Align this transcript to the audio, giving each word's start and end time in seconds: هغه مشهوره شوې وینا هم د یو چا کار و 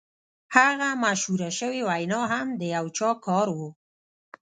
هغه 0.55 0.89
مشهوره 1.03 1.49
شوې 1.59 1.81
وینا 1.89 2.21
هم 2.33 2.47
د 2.59 2.61
یو 2.75 2.85
چا 2.97 3.09
کار 3.25 3.47
و 3.57 3.59